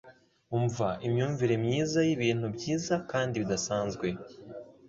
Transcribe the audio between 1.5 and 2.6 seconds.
myiza yibintu